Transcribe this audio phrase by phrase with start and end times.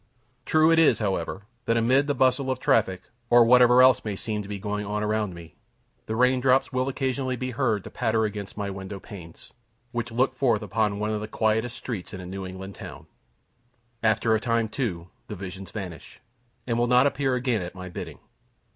[0.47, 4.41] True it is, however, that amid the bustle of traffic, or whatever else may seem
[4.41, 5.53] to be going on around me,
[6.07, 9.53] the rain drops will occasionally be heard to patter against my window panes,
[9.91, 13.05] which look forth upon one of the quietest streets in a New England town.
[14.01, 16.19] After a time, too, the visions vanish,
[16.65, 18.17] and will not appear again at my bidding.